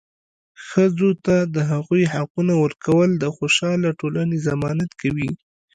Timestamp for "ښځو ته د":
0.67-1.57